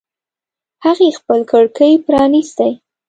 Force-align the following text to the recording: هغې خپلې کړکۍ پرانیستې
هغې 0.85 1.07
خپلې 1.19 1.43
کړکۍ 1.51 1.93
پرانیستې 2.05 2.69